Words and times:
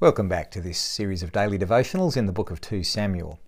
Welcome 0.00 0.28
back 0.28 0.52
to 0.52 0.60
this 0.60 0.78
series 0.78 1.24
of 1.24 1.32
daily 1.32 1.58
devotionals 1.58 2.16
in 2.16 2.26
the 2.26 2.32
book 2.32 2.52
of 2.52 2.60
2 2.60 2.84
Samuel. 2.84 3.40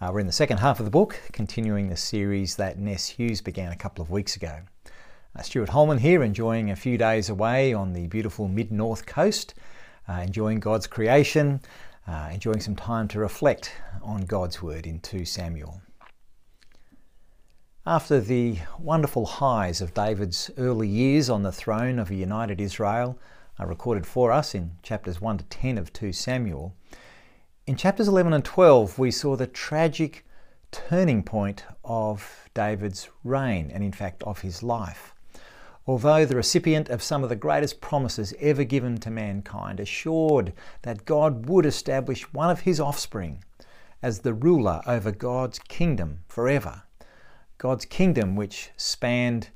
Uh, 0.00 0.08
we're 0.10 0.20
in 0.20 0.26
the 0.26 0.32
second 0.32 0.56
half 0.56 0.78
of 0.78 0.86
the 0.86 0.90
book, 0.90 1.20
continuing 1.30 1.90
the 1.90 1.96
series 1.98 2.56
that 2.56 2.78
Ness 2.78 3.06
Hughes 3.06 3.42
began 3.42 3.70
a 3.70 3.76
couple 3.76 4.00
of 4.00 4.10
weeks 4.10 4.34
ago. 4.34 4.60
Uh, 5.36 5.42
Stuart 5.42 5.68
Holman 5.68 5.98
here, 5.98 6.22
enjoying 6.22 6.70
a 6.70 6.74
few 6.74 6.96
days 6.96 7.28
away 7.28 7.74
on 7.74 7.92
the 7.92 8.06
beautiful 8.06 8.48
mid 8.48 8.72
north 8.72 9.04
coast, 9.04 9.52
uh, 10.08 10.22
enjoying 10.24 10.58
God's 10.58 10.86
creation, 10.86 11.60
uh, 12.08 12.30
enjoying 12.32 12.60
some 12.60 12.76
time 12.76 13.06
to 13.08 13.18
reflect 13.18 13.70
on 14.02 14.22
God's 14.22 14.62
word 14.62 14.86
in 14.86 15.00
2 15.00 15.26
Samuel. 15.26 15.82
After 17.84 18.22
the 18.22 18.56
wonderful 18.78 19.26
highs 19.26 19.82
of 19.82 19.92
David's 19.92 20.50
early 20.56 20.88
years 20.88 21.28
on 21.28 21.42
the 21.42 21.52
throne 21.52 21.98
of 21.98 22.10
a 22.10 22.14
united 22.14 22.58
Israel, 22.58 23.18
are 23.60 23.66
recorded 23.66 24.06
for 24.06 24.32
us 24.32 24.54
in 24.54 24.72
chapters 24.82 25.20
1 25.20 25.36
to 25.36 25.44
10 25.44 25.76
of 25.76 25.92
2 25.92 26.14
Samuel. 26.14 26.74
In 27.66 27.76
chapters 27.76 28.08
11 28.08 28.32
and 28.32 28.42
12, 28.42 28.98
we 28.98 29.10
saw 29.10 29.36
the 29.36 29.46
tragic 29.46 30.24
turning 30.72 31.22
point 31.22 31.64
of 31.84 32.48
David's 32.54 33.10
reign 33.22 33.70
and, 33.70 33.84
in 33.84 33.92
fact, 33.92 34.22
of 34.22 34.40
his 34.40 34.62
life. 34.62 35.14
Although 35.86 36.24
the 36.24 36.36
recipient 36.36 36.88
of 36.88 37.02
some 37.02 37.22
of 37.22 37.28
the 37.28 37.36
greatest 37.36 37.82
promises 37.82 38.32
ever 38.40 38.64
given 38.64 38.96
to 38.98 39.10
mankind, 39.10 39.78
assured 39.78 40.54
that 40.80 41.04
God 41.04 41.46
would 41.46 41.66
establish 41.66 42.32
one 42.32 42.48
of 42.48 42.60
his 42.60 42.80
offspring 42.80 43.44
as 44.02 44.20
the 44.20 44.32
ruler 44.32 44.80
over 44.86 45.12
God's 45.12 45.58
kingdom 45.58 46.20
forever. 46.28 46.84
God's 47.58 47.84
kingdom, 47.84 48.36
which 48.36 48.70
spanned 48.78 49.50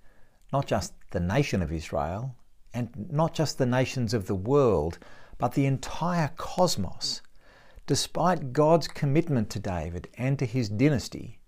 not 0.52 0.66
just 0.66 0.92
the 1.12 1.20
nation 1.20 1.62
of 1.62 1.72
Israel, 1.72 2.34
and 2.74 2.90
not 3.10 3.32
just 3.32 3.56
the 3.56 3.66
nations 3.66 4.12
of 4.12 4.26
the 4.26 4.34
world, 4.34 4.98
but 5.38 5.52
the 5.52 5.64
entire 5.64 6.30
cosmos, 6.36 7.22
despite 7.86 8.52
God's 8.52 8.88
commitment 8.88 9.48
to 9.50 9.60
David 9.60 10.08
and 10.18 10.38
to 10.38 10.44
his 10.46 10.68
dynasty, 10.68 11.38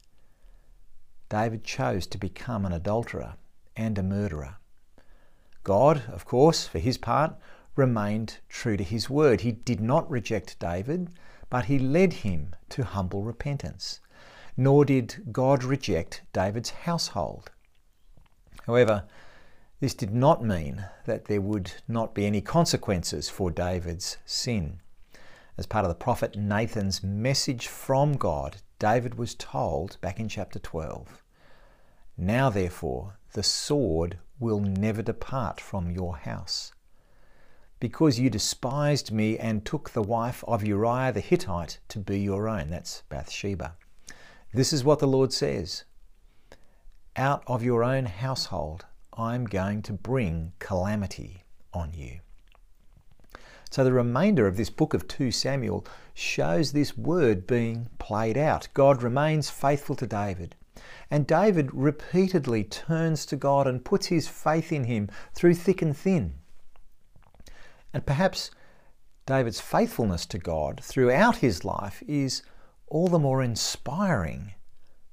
David 1.28 1.64
chose 1.64 2.06
to 2.06 2.19
become 2.19 2.64
an 2.64 2.73
adulterer 2.73 3.34
and 3.77 3.98
a 3.98 4.03
murderer. 4.03 4.56
God, 5.64 6.05
of 6.09 6.25
course, 6.25 6.69
for 6.69 6.78
his 6.78 6.97
part, 6.97 7.34
remained 7.75 8.39
true 8.48 8.77
to 8.77 8.84
his 8.84 9.11
word. 9.11 9.41
He 9.41 9.51
did 9.53 9.81
not 9.81 10.08
reject 10.08 10.61
David, 10.61 11.11
but 11.51 11.64
he 11.64 11.79
led 11.79 12.12
him 12.12 12.55
to 12.70 12.84
humble 12.84 13.25
repentance. 13.25 14.01
Nor 14.56 14.84
did 14.84 15.33
God 15.33 15.64
reject 15.64 16.23
David's 16.33 16.70
household. 16.70 17.51
However, 18.67 19.05
this 19.79 19.93
did 19.93 20.15
not 20.15 20.43
mean 20.43 20.87
that 21.05 21.27
there 21.27 21.41
would 21.41 21.73
not 21.87 22.15
be 22.15 22.25
any 22.25 22.41
consequences 22.41 23.29
for 23.29 23.51
David's 23.51 24.17
sin. 24.25 24.81
As 25.59 25.67
part 25.67 25.85
of 25.85 25.91
the 25.91 25.95
prophet 25.95 26.35
Nathan's 26.35 27.03
message 27.03 27.67
from 27.67 28.17
God, 28.17 28.57
David 28.79 29.17
was 29.17 29.35
told 29.35 29.99
back 30.01 30.19
in 30.19 30.29
chapter 30.29 30.59
12 30.59 31.23
Now 32.17 32.49
therefore, 32.49 33.19
the 33.33 33.43
sword 33.43 34.19
will 34.41 34.61
never 34.61 35.03
depart 35.03 35.61
from 35.61 35.91
your 35.91 36.17
house. 36.17 36.73
Because 37.79 38.19
you 38.19 38.31
despised 38.31 39.13
me 39.13 39.39
and 39.39 39.65
took 39.65 39.91
the 39.91 40.03
wife 40.03 40.43
of 40.49 40.67
Uriah 40.67 41.13
the 41.13 41.21
Hittite 41.21 41.79
to 41.89 41.99
be 41.99 42.19
your 42.21 42.49
own. 42.49 42.71
That's 42.71 43.03
Bathsheba. 43.11 43.77
This 44.55 44.73
is 44.73 44.85
what 44.85 45.01
the 45.01 45.07
Lord 45.07 45.35
says 45.35 45.85
Out 47.15 47.45
of 47.47 47.63
your 47.63 47.85
own 47.85 48.07
household 48.07 48.87
I'm 49.17 49.45
going 49.45 49.83
to 49.83 49.92
bring 49.92 50.53
calamity 50.59 51.45
on 51.72 51.92
you. 51.95 52.20
So 53.70 53.84
the 53.84 53.92
remainder 53.92 54.47
of 54.47 54.56
this 54.56 54.70
book 54.70 54.95
of 54.95 55.08
2 55.08 55.31
Samuel 55.31 55.86
shows 56.14 56.73
this 56.73 56.97
word 56.97 57.47
being 57.47 57.89
played 57.98 58.36
out. 58.39 58.68
God 58.74 59.02
remains 59.02 59.51
faithful 59.51 59.96
to 59.96 60.07
David. 60.07 60.55
And 61.11 61.27
David 61.27 61.70
repeatedly 61.73 62.64
turns 62.64 63.27
to 63.27 63.36
God 63.36 63.67
and 63.67 63.85
puts 63.85 64.07
his 64.07 64.29
faith 64.29 64.73
in 64.73 64.85
him 64.85 65.08
through 65.35 65.55
thick 65.55 65.83
and 65.83 65.96
thin. 65.96 66.35
And 67.92 68.05
perhaps 68.05 68.51
David's 69.24 69.61
faithfulness 69.61 70.27
to 70.27 70.39
God 70.39 70.80
throughout 70.83 71.36
his 71.36 71.64
life 71.64 72.02
is 72.07 72.42
all 72.86 73.08
the 73.08 73.18
more 73.18 73.42
inspiring 73.42 74.55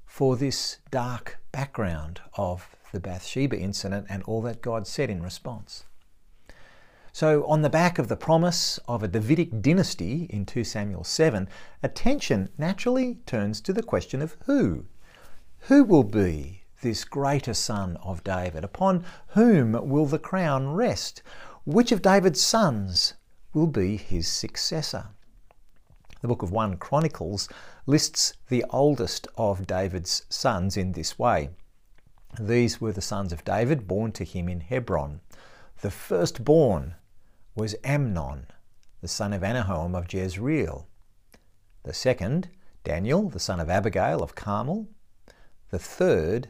for 0.05 0.35
this 0.35 0.78
dark 0.91 1.39
background 1.51 2.22
of 2.35 2.75
the 2.93 2.99
Bathsheba 2.99 3.59
incident 3.59 4.05
and 4.07 4.23
all 4.23 4.41
that 4.43 4.61
God 4.61 4.87
said 4.87 5.09
in 5.09 5.21
response. 5.21 5.83
So, 7.11 7.45
on 7.45 7.61
the 7.61 7.69
back 7.69 7.99
of 7.99 8.07
the 8.07 8.15
promise 8.15 8.79
of 8.87 9.03
a 9.03 9.07
Davidic 9.07 9.61
dynasty 9.61 10.27
in 10.29 10.45
2 10.45 10.63
Samuel 10.63 11.03
7, 11.03 11.49
attention 11.83 12.49
naturally 12.57 13.15
turns 13.25 13.59
to 13.61 13.73
the 13.73 13.83
question 13.83 14.21
of 14.21 14.37
who. 14.45 14.85
Who 15.67 15.83
will 15.83 16.03
be 16.03 16.63
this 16.81 17.03
greater 17.03 17.53
son 17.53 17.97
of 17.97 18.23
David? 18.23 18.63
Upon 18.63 19.05
whom 19.29 19.73
will 19.89 20.05
the 20.05 20.19
crown 20.19 20.69
rest? 20.69 21.21
Which 21.65 21.91
of 21.91 22.01
David's 22.01 22.41
sons 22.41 23.13
will 23.53 23.67
be 23.67 23.97
his 23.97 24.27
successor? 24.27 25.09
The 26.21 26.27
book 26.27 26.41
of 26.41 26.51
1 26.51 26.77
Chronicles 26.77 27.49
lists 27.85 28.33
the 28.49 28.65
oldest 28.69 29.27
of 29.37 29.67
David's 29.67 30.25
sons 30.29 30.77
in 30.77 30.93
this 30.93 31.19
way. 31.19 31.49
These 32.39 32.81
were 32.81 32.91
the 32.91 33.01
sons 33.01 33.31
of 33.31 33.44
David 33.44 33.88
born 33.88 34.11
to 34.13 34.23
him 34.23 34.49
in 34.49 34.61
Hebron. 34.61 35.21
The 35.81 35.91
firstborn 35.91 36.95
was 37.55 37.75
Amnon, 37.83 38.47
the 39.01 39.07
son 39.07 39.33
of 39.33 39.44
Ahinoam 39.44 39.95
of 39.95 40.11
Jezreel. 40.11 40.88
The 41.83 41.93
second, 41.93 42.49
Daniel, 42.83 43.29
the 43.29 43.39
son 43.39 43.59
of 43.59 43.69
Abigail 43.69 44.23
of 44.23 44.33
Carmel. 44.33 44.88
The 45.69 45.77
third, 45.77 46.49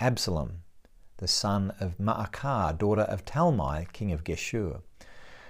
Absalom, 0.00 0.62
the 1.18 1.28
son 1.28 1.72
of 1.78 1.98
Maacah, 1.98 2.76
daughter 2.76 3.02
of 3.02 3.24
Talmai, 3.24 3.92
king 3.92 4.10
of 4.10 4.24
Geshur. 4.24 4.80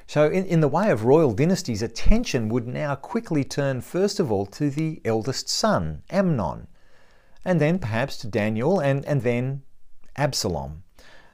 So, 0.06 0.28
in, 0.28 0.44
in 0.44 0.60
the 0.60 0.68
way 0.68 0.90
of 0.90 1.06
royal 1.06 1.32
dynasties, 1.32 1.80
attention 1.80 2.50
would 2.50 2.66
now 2.66 2.94
quickly 2.94 3.44
turn 3.44 3.80
first 3.80 4.20
of 4.20 4.30
all 4.30 4.44
to 4.46 4.68
the 4.68 5.00
eldest 5.04 5.48
son, 5.48 6.02
Amnon, 6.10 6.66
and 7.44 7.60
then 7.60 7.78
perhaps 7.78 8.16
to 8.18 8.26
Daniel, 8.26 8.80
and, 8.80 9.04
and 9.06 9.22
then 9.22 9.62
Absalom, 10.16 10.84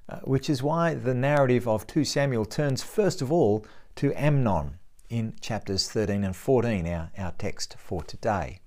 uh, 0.09 0.21
which 0.21 0.49
is 0.49 0.63
why 0.63 0.95
the 0.95 1.15
narrative 1.15 1.67
of 1.69 1.87
2 1.87 2.05
Samuel 2.05 2.45
turns 2.45 2.83
first 2.83 3.21
of 3.21 3.31
all 3.31 3.65
to 3.97 4.13
Amnon 4.15 4.79
in 5.11 5.35
chapters 5.41 5.91
13 5.91 6.25
and 6.25 6.37
14, 6.37 6.87
our, 6.87 7.11
our 7.19 7.33
text 7.33 7.77
for 7.79 8.03
today. 8.03 8.61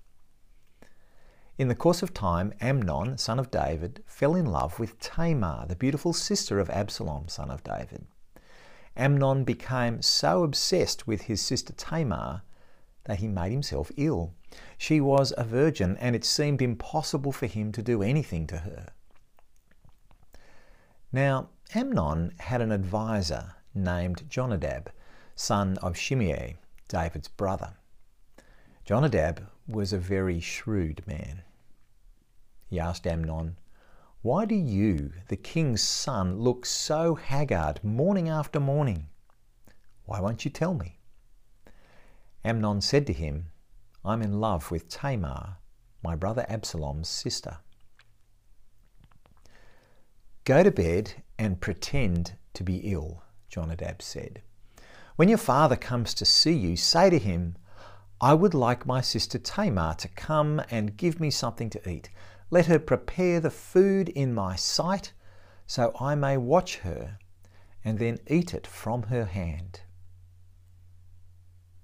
In 1.57 1.67
the 1.67 1.75
course 1.75 2.01
of 2.01 2.13
time, 2.13 2.53
Amnon, 2.59 3.17
son 3.17 3.37
of 3.37 3.51
David, 3.51 4.03
fell 4.07 4.35
in 4.35 4.47
love 4.47 4.79
with 4.79 4.99
Tamar, 4.99 5.65
the 5.67 5.75
beautiful 5.75 6.13
sister 6.13 6.59
of 6.59 6.69
Absalom, 6.69 7.27
son 7.27 7.51
of 7.51 7.63
David. 7.63 8.07
Amnon 8.97 9.43
became 9.43 10.01
so 10.01 10.43
obsessed 10.43 11.07
with 11.07 11.23
his 11.23 11.39
sister 11.39 11.73
Tamar 11.73 12.41
that 13.03 13.19
he 13.19 13.27
made 13.27 13.51
himself 13.51 13.91
ill. 13.95 14.33
She 14.77 14.99
was 14.99 15.33
a 15.37 15.43
virgin, 15.43 15.95
and 15.97 16.15
it 16.15 16.25
seemed 16.25 16.61
impossible 16.61 17.31
for 17.31 17.45
him 17.45 17.71
to 17.71 17.81
do 17.81 18.01
anything 18.03 18.47
to 18.47 18.57
her. 18.59 18.87
Now, 21.11 21.49
Amnon 21.73 22.33
had 22.39 22.61
an 22.61 22.71
advisor 22.71 23.55
named 23.73 24.29
Jonadab, 24.29 24.91
son 25.35 25.77
of 25.77 25.97
Shimei, 25.97 26.57
David's 26.87 27.27
brother. 27.27 27.77
Jonadab 28.83 29.47
was 29.67 29.93
a 29.93 29.97
very 29.97 30.39
shrewd 30.39 31.05
man. 31.07 31.43
He 32.67 32.79
asked 32.79 33.07
Amnon, 33.07 33.57
Why 34.21 34.45
do 34.45 34.55
you, 34.55 35.13
the 35.27 35.37
king's 35.37 35.81
son, 35.81 36.39
look 36.39 36.65
so 36.65 37.15
haggard 37.15 37.83
morning 37.83 38.27
after 38.27 38.59
morning? 38.59 39.07
Why 40.05 40.19
won't 40.19 40.43
you 40.43 40.51
tell 40.51 40.73
me? 40.73 40.99
Amnon 42.43 42.81
said 42.81 43.05
to 43.07 43.13
him, 43.13 43.51
I'm 44.03 44.23
in 44.23 44.39
love 44.39 44.71
with 44.71 44.89
Tamar, 44.89 45.57
my 46.03 46.15
brother 46.15 46.43
Absalom's 46.49 47.07
sister. 47.07 47.57
Go 50.43 50.63
to 50.63 50.71
bed 50.71 51.21
and 51.37 51.61
pretend 51.61 52.33
to 52.55 52.63
be 52.63 52.77
ill, 52.77 53.21
Jonadab 53.47 54.01
said. 54.01 54.41
When 55.17 55.29
your 55.29 55.37
father 55.37 55.75
comes 55.75 56.15
to 56.15 56.25
see 56.25 56.53
you, 56.53 56.75
say 56.77 57.11
to 57.11 57.19
him, 57.19 57.57
I 58.19 58.33
would 58.33 58.55
like 58.55 58.87
my 58.87 59.01
sister 59.01 59.37
Tamar 59.37 59.93
to 59.95 60.07
come 60.07 60.61
and 60.71 60.97
give 60.97 61.19
me 61.19 61.29
something 61.29 61.69
to 61.69 61.89
eat. 61.89 62.09
Let 62.49 62.65
her 62.65 62.79
prepare 62.79 63.39
the 63.39 63.51
food 63.51 64.09
in 64.09 64.33
my 64.33 64.55
sight, 64.55 65.13
so 65.67 65.93
I 65.99 66.15
may 66.15 66.37
watch 66.37 66.77
her 66.77 67.19
and 67.83 67.99
then 67.99 68.19
eat 68.25 68.55
it 68.55 68.65
from 68.65 69.03
her 69.03 69.25
hand. 69.25 69.81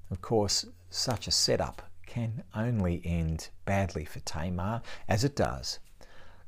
Of 0.09 0.21
course, 0.21 0.65
such 0.89 1.27
a 1.27 1.31
setup 1.31 1.86
can 2.17 2.41
only 2.55 2.99
end 3.05 3.49
badly 3.65 4.03
for 4.03 4.19
Tamar, 4.21 4.81
as 5.07 5.23
it 5.23 5.35
does, 5.35 5.77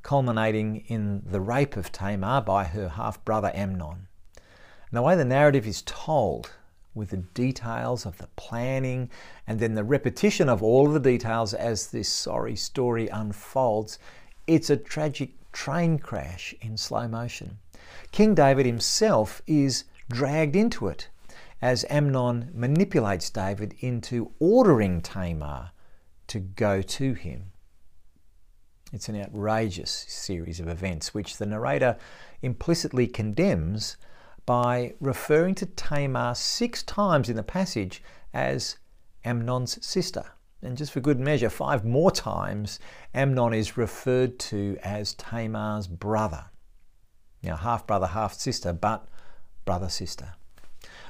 culminating 0.02 0.84
in 0.88 1.22
the 1.24 1.40
rape 1.40 1.76
of 1.76 1.92
Tamar 1.92 2.40
by 2.40 2.64
her 2.64 2.88
half 2.88 3.24
brother 3.24 3.52
Amnon. 3.54 4.08
And 4.34 4.90
the 4.90 5.02
way 5.02 5.14
the 5.14 5.24
narrative 5.24 5.68
is 5.68 5.82
told, 5.82 6.50
with 6.92 7.10
the 7.10 7.18
details 7.18 8.04
of 8.04 8.18
the 8.18 8.26
planning 8.34 9.10
and 9.46 9.60
then 9.60 9.74
the 9.74 9.84
repetition 9.84 10.48
of 10.48 10.60
all 10.60 10.88
of 10.88 10.92
the 10.92 10.98
details 10.98 11.54
as 11.54 11.86
this 11.92 12.08
sorry 12.08 12.56
story 12.56 13.06
unfolds. 13.06 14.00
It's 14.48 14.70
a 14.70 14.76
tragic 14.76 15.30
train 15.52 16.00
crash 16.00 16.52
in 16.60 16.76
slow 16.78 17.06
motion. 17.06 17.58
King 18.10 18.34
David 18.34 18.66
himself 18.66 19.40
is 19.46 19.84
dragged 20.08 20.56
into 20.56 20.88
it 20.88 21.08
as 21.62 21.84
Amnon 21.90 22.50
manipulates 22.54 23.30
David 23.30 23.74
into 23.80 24.32
ordering 24.38 25.00
Tamar 25.00 25.72
to 26.28 26.40
go 26.40 26.80
to 26.80 27.14
him. 27.14 27.52
It's 28.92 29.08
an 29.08 29.20
outrageous 29.20 29.90
series 30.08 30.58
of 30.58 30.68
events 30.68 31.14
which 31.14 31.36
the 31.36 31.46
narrator 31.46 31.96
implicitly 32.42 33.06
condemns 33.06 33.96
by 34.46 34.94
referring 35.00 35.54
to 35.56 35.66
Tamar 35.66 36.34
six 36.34 36.82
times 36.82 37.28
in 37.28 37.36
the 37.36 37.42
passage 37.42 38.02
as 38.32 38.78
Amnon's 39.24 39.84
sister. 39.84 40.24
And 40.62 40.76
just 40.76 40.92
for 40.92 41.00
good 41.00 41.20
measure, 41.20 41.50
five 41.50 41.84
more 41.84 42.10
times 42.10 42.80
Amnon 43.14 43.54
is 43.54 43.76
referred 43.76 44.38
to 44.40 44.76
as 44.82 45.14
Tamar's 45.14 45.86
brother. 45.86 46.46
Now, 47.42 47.56
half 47.56 47.86
brother, 47.86 48.08
half 48.08 48.34
sister, 48.34 48.72
but 48.72 49.06
brother 49.64 49.88
sister. 49.88 50.34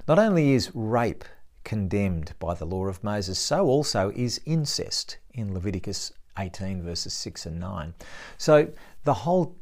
Not 0.08 0.18
only 0.18 0.52
is 0.52 0.70
rape 0.74 1.24
condemned 1.64 2.32
by 2.38 2.54
the 2.54 2.64
law 2.64 2.86
of 2.86 3.04
Moses, 3.04 3.38
so 3.38 3.66
also 3.66 4.10
is 4.16 4.40
incest 4.46 5.18
in 5.34 5.54
Leviticus 5.54 6.12
18, 6.38 6.82
verses 6.82 7.12
6 7.12 7.46
and 7.46 7.60
9. 7.60 7.94
So 8.38 8.68
the 9.04 9.14
whole 9.14 9.56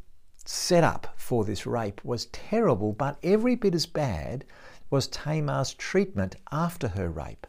setup 0.44 1.12
for 1.16 1.44
this 1.44 1.66
rape 1.66 2.02
was 2.04 2.26
terrible, 2.26 2.92
but 2.92 3.18
every 3.22 3.54
bit 3.54 3.74
as 3.74 3.86
bad 3.86 4.44
was 4.90 5.08
Tamar's 5.08 5.74
treatment 5.74 6.36
after 6.50 6.88
her 6.88 7.10
rape. 7.10 7.46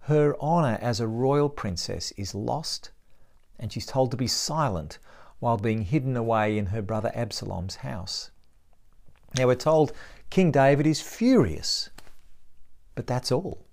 Her 0.00 0.36
honour 0.40 0.78
as 0.80 0.98
a 0.98 1.06
royal 1.06 1.48
princess 1.48 2.10
is 2.16 2.34
lost, 2.34 2.90
and 3.58 3.72
she's 3.72 3.86
told 3.86 4.10
to 4.10 4.16
be 4.16 4.26
silent 4.26 4.98
while 5.38 5.56
being 5.56 5.82
hidden 5.82 6.16
away 6.16 6.58
in 6.58 6.66
her 6.66 6.82
brother 6.82 7.12
Absalom's 7.14 7.76
house. 7.76 8.30
Now 9.36 9.46
we're 9.46 9.54
told 9.54 9.92
King 10.30 10.50
David 10.50 10.86
is 10.86 11.00
furious, 11.00 11.90
but 12.94 13.06
that's 13.06 13.32
all. 13.32 13.66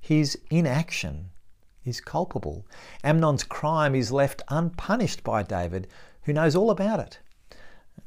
His 0.00 0.38
inaction 0.50 1.30
is 1.84 2.00
culpable. 2.00 2.66
Amnon's 3.02 3.44
crime 3.44 3.94
is 3.94 4.12
left 4.12 4.42
unpunished 4.48 5.22
by 5.24 5.42
David, 5.42 5.88
who 6.22 6.32
knows 6.32 6.54
all 6.54 6.70
about 6.70 7.00
it. 7.00 7.18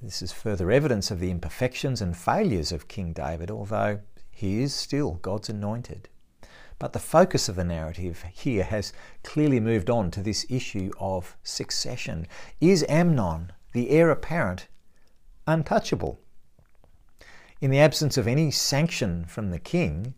This 0.01 0.21
is 0.21 0.31
further 0.31 0.71
evidence 0.71 1.11
of 1.11 1.19
the 1.19 1.31
imperfections 1.31 2.01
and 2.01 2.15
failures 2.15 2.71
of 2.71 2.87
King 2.87 3.13
David, 3.13 3.49
although 3.49 3.99
he 4.31 4.61
is 4.61 4.73
still 4.73 5.13
God's 5.21 5.49
anointed. 5.49 6.09
But 6.77 6.93
the 6.93 6.99
focus 6.99 7.47
of 7.47 7.55
the 7.55 7.63
narrative 7.63 8.25
here 8.33 8.65
has 8.65 8.91
clearly 9.23 9.59
moved 9.59 9.89
on 9.89 10.11
to 10.11 10.21
this 10.21 10.45
issue 10.49 10.91
of 10.99 11.37
succession. 11.43 12.27
Is 12.59 12.85
Amnon, 12.89 13.53
the 13.71 13.89
heir 13.89 14.09
apparent, 14.11 14.67
untouchable? 15.47 16.19
In 17.61 17.71
the 17.71 17.79
absence 17.79 18.17
of 18.17 18.27
any 18.27 18.51
sanction 18.51 19.25
from 19.25 19.51
the 19.51 19.59
king, 19.59 20.13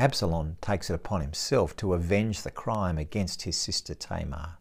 Absalom 0.00 0.56
takes 0.62 0.88
it 0.88 0.94
upon 0.94 1.20
himself 1.20 1.76
to 1.76 1.92
avenge 1.92 2.40
the 2.40 2.50
crime 2.50 2.96
against 2.96 3.42
his 3.42 3.54
sister 3.54 3.94
Tamar. 3.94 4.56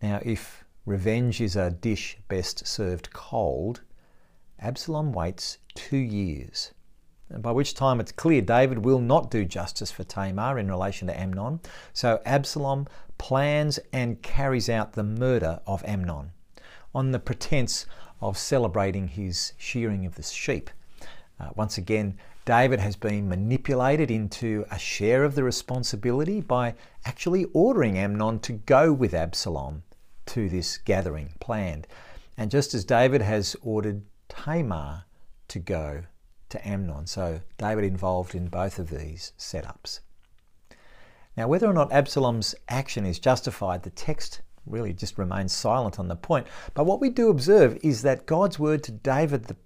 Now, 0.00 0.18
if 0.24 0.64
revenge 0.86 1.42
is 1.42 1.56
a 1.56 1.70
dish 1.70 2.16
best 2.26 2.66
served 2.66 3.12
cold, 3.12 3.82
Absalom 4.58 5.12
waits 5.12 5.58
two 5.74 5.98
years, 5.98 6.72
by 7.30 7.52
which 7.52 7.74
time 7.74 8.00
it's 8.00 8.12
clear 8.12 8.40
David 8.40 8.82
will 8.82 8.98
not 8.98 9.30
do 9.30 9.44
justice 9.44 9.90
for 9.90 10.04
Tamar 10.04 10.58
in 10.58 10.70
relation 10.70 11.06
to 11.08 11.20
Amnon. 11.20 11.60
So 11.92 12.22
Absalom 12.24 12.86
plans 13.18 13.78
and 13.92 14.22
carries 14.22 14.70
out 14.70 14.94
the 14.94 15.04
murder 15.04 15.60
of 15.66 15.84
Amnon 15.84 16.32
on 16.94 17.10
the 17.10 17.18
pretense 17.18 17.84
of 18.22 18.38
celebrating 18.38 19.08
his 19.08 19.52
shearing 19.58 20.06
of 20.06 20.14
the 20.14 20.22
sheep. 20.22 20.70
Uh, 21.38 21.50
once 21.56 21.76
again, 21.76 22.16
David 22.44 22.80
has 22.80 22.96
been 22.96 23.28
manipulated 23.28 24.10
into 24.10 24.64
a 24.70 24.78
share 24.78 25.22
of 25.22 25.36
the 25.36 25.44
responsibility 25.44 26.40
by 26.40 26.74
actually 27.04 27.46
ordering 27.52 27.96
Amnon 27.96 28.40
to 28.40 28.52
go 28.52 28.92
with 28.92 29.14
Absalom 29.14 29.84
to 30.26 30.48
this 30.48 30.76
gathering 30.78 31.34
planned. 31.40 31.86
And 32.36 32.50
just 32.50 32.74
as 32.74 32.84
David 32.84 33.22
has 33.22 33.54
ordered 33.62 34.02
Tamar 34.28 35.04
to 35.48 35.58
go 35.60 36.02
to 36.48 36.68
Amnon. 36.68 37.06
So 37.06 37.40
David 37.58 37.84
involved 37.84 38.34
in 38.34 38.48
both 38.48 38.78
of 38.78 38.90
these 38.90 39.32
setups. 39.38 40.00
Now, 41.36 41.48
whether 41.48 41.68
or 41.68 41.72
not 41.72 41.92
Absalom's 41.92 42.54
action 42.68 43.06
is 43.06 43.18
justified, 43.18 43.84
the 43.84 43.90
text 43.90 44.42
really 44.66 44.92
just 44.92 45.16
remains 45.16 45.52
silent 45.52 45.98
on 45.98 46.08
the 46.08 46.16
point. 46.16 46.46
But 46.74 46.84
what 46.84 47.00
we 47.00 47.08
do 47.08 47.30
observe 47.30 47.78
is 47.82 48.02
that 48.02 48.26
God's 48.26 48.58
word 48.58 48.82
to 48.84 48.92
David 48.92 49.44
the, 49.44 49.56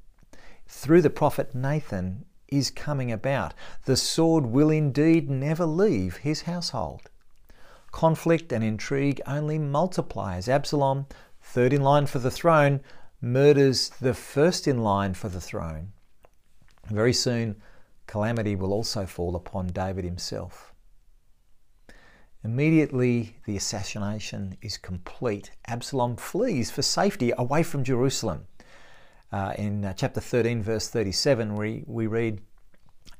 through 0.66 1.02
the 1.02 1.10
prophet 1.10 1.54
Nathan 1.54 2.24
is 2.48 2.70
coming 2.70 3.10
about. 3.10 3.54
The 3.84 3.96
sword 3.96 4.46
will 4.46 4.70
indeed 4.70 5.28
never 5.28 5.66
leave 5.66 6.18
his 6.18 6.42
household. 6.42 7.10
Conflict 7.92 8.52
and 8.52 8.62
intrigue 8.62 9.20
only 9.26 9.58
multiply 9.58 10.36
as 10.36 10.48
Absalom, 10.48 11.06
third 11.40 11.72
in 11.72 11.82
line 11.82 12.06
for 12.06 12.18
the 12.18 12.30
throne, 12.30 12.80
murders 13.20 13.88
the 14.00 14.14
first 14.14 14.68
in 14.68 14.82
line 14.82 15.14
for 15.14 15.28
the 15.28 15.40
throne. 15.40 15.92
Very 16.90 17.12
soon, 17.12 17.56
calamity 18.06 18.54
will 18.54 18.72
also 18.72 19.06
fall 19.06 19.34
upon 19.34 19.68
David 19.68 20.04
himself. 20.04 20.72
Immediately, 22.44 23.36
the 23.44 23.56
assassination 23.56 24.56
is 24.62 24.76
complete. 24.76 25.50
Absalom 25.66 26.16
flees 26.16 26.70
for 26.70 26.82
safety 26.82 27.32
away 27.36 27.62
from 27.64 27.82
Jerusalem 27.82 28.46
uh, 29.32 29.54
in 29.58 29.84
uh, 29.84 29.92
chapter 29.92 30.20
13, 30.20 30.62
verse 30.62 30.88
37, 30.88 31.54
we, 31.54 31.84
we 31.86 32.06
read 32.06 32.40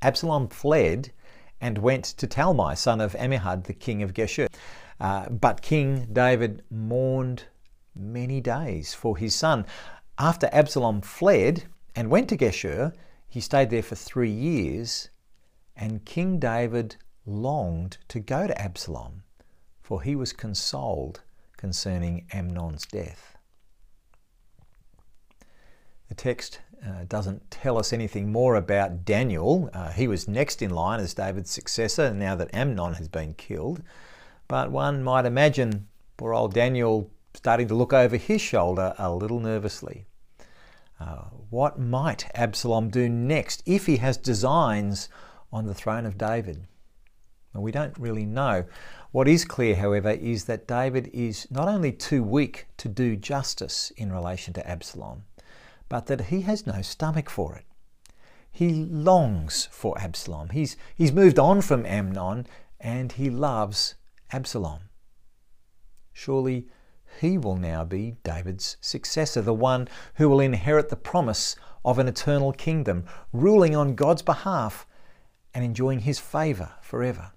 Absalom 0.01 0.47
fled 0.47 1.11
and 1.59 1.77
went 1.77 2.05
to 2.05 2.27
Talmai, 2.27 2.77
son 2.77 3.01
of 3.01 3.13
Ammihud, 3.13 3.65
the 3.65 3.73
king 3.73 4.03
of 4.03 4.13
Geshur. 4.13 4.47
Uh, 4.99 5.29
but 5.29 5.61
King 5.61 6.07
David 6.11 6.63
mourned 6.69 7.43
many 7.95 8.41
days 8.41 8.93
for 8.93 9.17
his 9.17 9.35
son. 9.35 9.65
After 10.17 10.49
Absalom 10.51 11.01
fled 11.01 11.65
and 11.95 12.09
went 12.09 12.29
to 12.29 12.37
Geshur, 12.37 12.93
he 13.27 13.39
stayed 13.39 13.69
there 13.69 13.83
for 13.83 13.95
three 13.95 14.31
years, 14.31 15.09
and 15.75 16.05
King 16.05 16.39
David 16.39 16.95
longed 17.25 17.97
to 18.07 18.19
go 18.19 18.47
to 18.47 18.61
Absalom, 18.61 19.23
for 19.81 20.01
he 20.01 20.15
was 20.15 20.33
consoled 20.33 21.21
concerning 21.57 22.25
Amnon's 22.31 22.85
death. 22.85 23.36
Text 26.17 26.59
uh, 26.85 27.05
doesn't 27.07 27.49
tell 27.49 27.77
us 27.77 27.93
anything 27.93 28.31
more 28.31 28.55
about 28.55 29.05
Daniel. 29.05 29.69
Uh, 29.73 29.91
he 29.91 30.07
was 30.07 30.27
next 30.27 30.61
in 30.61 30.71
line 30.71 30.99
as 30.99 31.13
David's 31.13 31.51
successor 31.51 32.13
now 32.13 32.35
that 32.35 32.53
Amnon 32.53 32.95
has 32.95 33.07
been 33.07 33.33
killed. 33.35 33.81
But 34.47 34.71
one 34.71 35.03
might 35.03 35.25
imagine 35.25 35.87
poor 36.17 36.33
old 36.33 36.53
Daniel 36.53 37.09
starting 37.33 37.67
to 37.67 37.75
look 37.75 37.93
over 37.93 38.17
his 38.17 38.41
shoulder 38.41 38.93
a 38.97 39.13
little 39.13 39.39
nervously. 39.39 40.05
Uh, 40.99 41.25
what 41.49 41.79
might 41.79 42.29
Absalom 42.33 42.89
do 42.89 43.07
next 43.07 43.61
if 43.65 43.85
he 43.85 43.97
has 43.97 44.17
designs 44.17 45.09
on 45.53 45.65
the 45.65 45.75
throne 45.75 46.05
of 46.05 46.17
David? 46.17 46.65
Well, 47.53 47.61
we 47.61 47.71
don't 47.71 47.97
really 47.97 48.25
know. 48.25 48.65
What 49.11 49.27
is 49.27 49.45
clear, 49.45 49.75
however, 49.75 50.09
is 50.11 50.45
that 50.45 50.67
David 50.67 51.09
is 51.13 51.47
not 51.51 51.67
only 51.67 51.91
too 51.91 52.23
weak 52.23 52.67
to 52.77 52.89
do 52.89 53.15
justice 53.15 53.91
in 53.95 54.11
relation 54.11 54.53
to 54.55 54.67
Absalom, 54.67 55.23
but 55.89 56.07
that 56.07 56.25
he 56.25 56.41
has 56.41 56.67
no 56.67 56.81
stomach 56.81 57.29
for 57.29 57.55
it. 57.55 57.65
He 58.51 58.85
longs 58.85 59.67
for 59.71 59.97
Absalom. 59.99 60.49
He's, 60.49 60.77
he's 60.95 61.11
moved 61.11 61.37
on 61.37 61.61
from 61.61 61.85
Amnon 61.85 62.47
and 62.79 63.11
he 63.11 63.29
loves 63.29 63.95
Absalom. 64.31 64.89
Surely 66.11 66.67
he 67.19 67.37
will 67.37 67.55
now 67.55 67.83
be 67.83 68.17
David's 68.23 68.77
successor, 68.81 69.41
the 69.41 69.53
one 69.53 69.87
who 70.15 70.27
will 70.29 70.39
inherit 70.39 70.89
the 70.89 70.95
promise 70.95 71.55
of 71.85 71.99
an 71.99 72.07
eternal 72.07 72.51
kingdom, 72.51 73.05
ruling 73.31 73.75
on 73.75 73.95
God's 73.95 74.21
behalf 74.21 74.85
and 75.53 75.63
enjoying 75.63 75.99
his 75.99 76.19
favour 76.19 76.73
forever. 76.81 77.31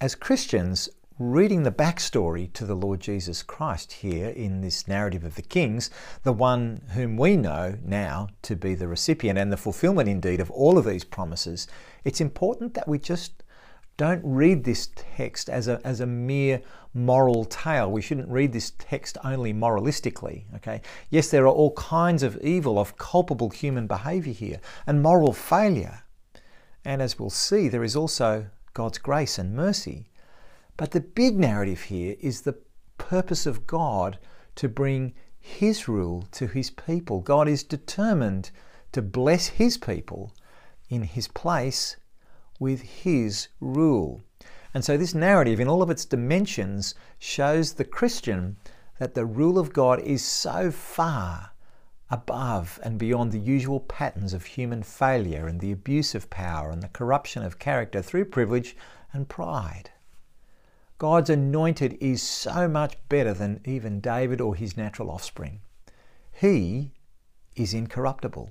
As 0.00 0.14
Christians, 0.14 0.88
reading 1.18 1.64
the 1.64 1.72
backstory 1.72 2.52
to 2.52 2.64
the 2.64 2.76
Lord 2.76 3.00
Jesus 3.00 3.42
Christ 3.42 3.92
here 3.92 4.28
in 4.28 4.60
this 4.60 4.86
narrative 4.86 5.24
of 5.24 5.34
the 5.34 5.42
kings, 5.42 5.90
the 6.22 6.32
one 6.32 6.82
whom 6.94 7.16
we 7.16 7.36
know 7.36 7.76
now 7.84 8.28
to 8.42 8.54
be 8.54 8.76
the 8.76 8.86
recipient 8.86 9.36
and 9.36 9.52
the 9.52 9.56
fulfillment 9.56 10.08
indeed 10.08 10.38
of 10.38 10.50
all 10.52 10.78
of 10.78 10.84
these 10.84 11.02
promises, 11.02 11.66
it's 12.04 12.20
important 12.20 12.74
that 12.74 12.86
we 12.86 13.00
just 13.00 13.42
don't 13.96 14.22
read 14.22 14.62
this 14.62 14.90
text 14.94 15.50
as 15.50 15.66
a, 15.66 15.80
as 15.84 15.98
a 16.00 16.06
mere 16.06 16.62
moral 16.94 17.44
tale. 17.44 17.90
We 17.90 18.00
shouldn't 18.00 18.28
read 18.28 18.52
this 18.52 18.72
text 18.78 19.18
only 19.24 19.52
moralistically. 19.52 20.44
Okay? 20.54 20.80
Yes, 21.10 21.32
there 21.32 21.44
are 21.44 21.52
all 21.52 21.72
kinds 21.72 22.22
of 22.22 22.38
evil, 22.42 22.78
of 22.78 22.96
culpable 22.96 23.50
human 23.50 23.88
behavior 23.88 24.32
here, 24.32 24.60
and 24.86 25.02
moral 25.02 25.32
failure. 25.32 26.04
And 26.84 27.02
as 27.02 27.18
we'll 27.18 27.28
see, 27.28 27.66
there 27.66 27.82
is 27.82 27.96
also 27.96 28.46
God's 28.72 28.98
grace 28.98 29.36
and 29.36 29.56
mercy. 29.56 30.10
But 30.78 30.92
the 30.92 31.00
big 31.00 31.36
narrative 31.36 31.82
here 31.82 32.14
is 32.20 32.42
the 32.42 32.56
purpose 32.98 33.46
of 33.46 33.66
God 33.66 34.16
to 34.54 34.68
bring 34.68 35.12
His 35.40 35.88
rule 35.88 36.22
to 36.30 36.46
His 36.46 36.70
people. 36.70 37.18
God 37.18 37.48
is 37.48 37.64
determined 37.64 38.52
to 38.92 39.02
bless 39.02 39.48
His 39.48 39.76
people 39.76 40.32
in 40.88 41.02
His 41.02 41.26
place 41.26 41.96
with 42.60 42.82
His 42.82 43.48
rule. 43.60 44.22
And 44.72 44.84
so, 44.84 44.96
this 44.96 45.14
narrative, 45.14 45.58
in 45.58 45.66
all 45.66 45.82
of 45.82 45.90
its 45.90 46.04
dimensions, 46.04 46.94
shows 47.18 47.72
the 47.72 47.84
Christian 47.84 48.56
that 49.00 49.14
the 49.14 49.26
rule 49.26 49.58
of 49.58 49.72
God 49.72 49.98
is 49.98 50.24
so 50.24 50.70
far 50.70 51.50
above 52.08 52.78
and 52.84 53.00
beyond 53.00 53.32
the 53.32 53.40
usual 53.40 53.80
patterns 53.80 54.32
of 54.32 54.44
human 54.44 54.84
failure 54.84 55.48
and 55.48 55.58
the 55.58 55.72
abuse 55.72 56.14
of 56.14 56.30
power 56.30 56.70
and 56.70 56.84
the 56.84 56.88
corruption 56.88 57.42
of 57.42 57.58
character 57.58 58.00
through 58.00 58.26
privilege 58.26 58.76
and 59.12 59.28
pride. 59.28 59.90
God's 60.98 61.30
anointed 61.30 61.96
is 62.00 62.22
so 62.22 62.66
much 62.66 62.96
better 63.08 63.32
than 63.32 63.60
even 63.64 64.00
David 64.00 64.40
or 64.40 64.56
his 64.56 64.76
natural 64.76 65.10
offspring. 65.10 65.60
He 66.32 66.92
is 67.54 67.72
incorruptible. 67.72 68.50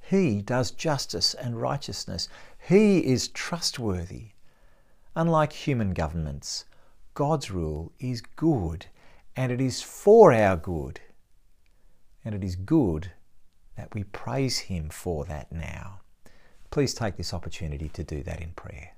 He 0.00 0.42
does 0.42 0.72
justice 0.72 1.34
and 1.34 1.60
righteousness. 1.60 2.28
He 2.68 2.98
is 2.98 3.28
trustworthy. 3.28 4.30
Unlike 5.14 5.52
human 5.52 5.94
governments, 5.94 6.64
God's 7.14 7.50
rule 7.50 7.92
is 8.00 8.20
good 8.20 8.86
and 9.36 9.52
it 9.52 9.60
is 9.60 9.80
for 9.80 10.32
our 10.32 10.56
good. 10.56 11.00
And 12.24 12.34
it 12.34 12.42
is 12.42 12.56
good 12.56 13.12
that 13.76 13.94
we 13.94 14.04
praise 14.04 14.58
Him 14.58 14.88
for 14.88 15.24
that 15.26 15.52
now. 15.52 16.00
Please 16.70 16.94
take 16.94 17.16
this 17.16 17.34
opportunity 17.34 17.88
to 17.90 18.02
do 18.02 18.22
that 18.22 18.40
in 18.40 18.50
prayer. 18.52 18.94